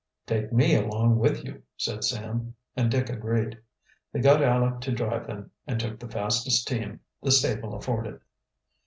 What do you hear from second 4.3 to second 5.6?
Aleck to drive them